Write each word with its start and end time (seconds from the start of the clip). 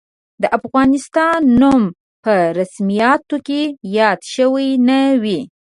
د 0.41 0.43
افغانستان 0.57 1.39
نوم 1.61 1.83
په 2.23 2.33
رسمیاتو 2.57 3.37
کې 3.47 3.61
یاد 3.97 4.19
شوی 4.33 4.67
نه 4.87 4.99
وي. 5.23 5.39